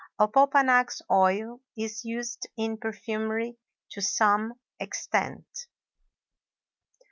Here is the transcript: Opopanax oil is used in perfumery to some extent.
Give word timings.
Opopanax 0.19 1.03
oil 1.11 1.61
is 1.77 2.03
used 2.03 2.49
in 2.57 2.77
perfumery 2.77 3.59
to 3.91 4.01
some 4.01 4.55
extent. 4.79 5.45